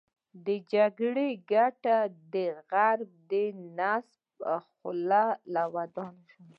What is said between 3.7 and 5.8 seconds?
نصیب خوله او